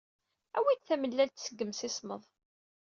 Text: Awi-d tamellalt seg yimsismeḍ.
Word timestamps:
Awi-d 0.57 0.81
tamellalt 0.83 1.37
seg 1.45 1.57
yimsismeḍ. 1.59 2.23